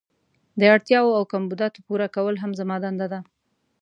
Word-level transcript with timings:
د 0.59 0.61
اړتیاوو 0.75 1.17
او 1.19 1.23
کمبوداتو 1.33 1.79
پوره 1.87 2.07
کول 2.15 2.35
هم 2.43 2.51
زما 2.59 2.75
دنده 2.83 3.07
ده. 3.13 3.19